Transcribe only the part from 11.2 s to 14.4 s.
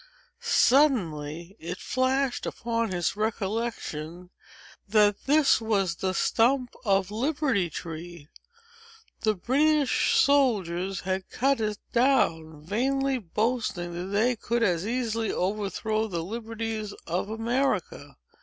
cut it down, vainly boasting that they